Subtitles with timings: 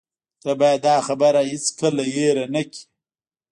[0.41, 2.81] ته باید دا خبره هیڅکله هیره نه کړې